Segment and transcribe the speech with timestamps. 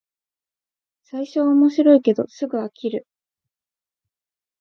[1.03, 3.05] 最初は面白いけどすぐ飽きる